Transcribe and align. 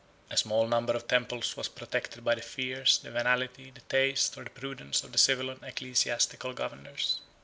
32 0.29 0.33
A 0.33 0.37
small 0.37 0.67
number 0.67 0.93
of 0.93 1.07
temples 1.07 1.55
was 1.55 1.67
protected 1.67 2.23
by 2.23 2.33
the 2.33 2.41
fears, 2.41 2.97
the 3.03 3.11
venality, 3.11 3.69
the 3.69 3.81
taste, 3.81 4.35
or 4.35 4.43
the 4.43 4.49
prudence, 4.49 5.03
of 5.03 5.11
the 5.11 5.17
civil 5.19 5.51
and 5.51 5.61
ecclesiastical 5.61 6.53
governors. 6.53 7.21